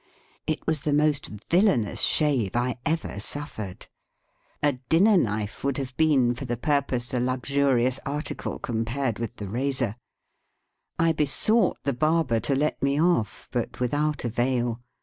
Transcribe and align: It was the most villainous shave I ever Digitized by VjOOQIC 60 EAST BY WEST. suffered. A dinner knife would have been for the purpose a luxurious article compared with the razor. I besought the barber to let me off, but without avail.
It 0.47 0.65
was 0.65 0.81
the 0.81 0.93
most 0.93 1.27
villainous 1.51 2.01
shave 2.01 2.55
I 2.55 2.69
ever 2.69 2.69
Digitized 2.69 2.73
by 2.73 2.73
VjOOQIC 2.73 2.81
60 2.87 2.89
EAST 2.89 3.03
BY 3.03 3.09
WEST. 3.11 3.27
suffered. 3.29 3.87
A 4.63 4.73
dinner 4.89 5.17
knife 5.17 5.63
would 5.63 5.77
have 5.77 5.95
been 5.97 6.33
for 6.33 6.45
the 6.45 6.57
purpose 6.57 7.13
a 7.13 7.19
luxurious 7.19 7.99
article 8.03 8.57
compared 8.57 9.19
with 9.19 9.35
the 9.35 9.47
razor. 9.47 9.95
I 10.97 11.11
besought 11.11 11.77
the 11.83 11.93
barber 11.93 12.39
to 12.39 12.55
let 12.55 12.81
me 12.81 12.99
off, 12.99 13.47
but 13.51 13.79
without 13.79 14.25
avail. 14.25 14.81